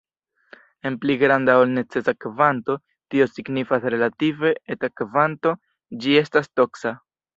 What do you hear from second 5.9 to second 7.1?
ĝi estas toksa.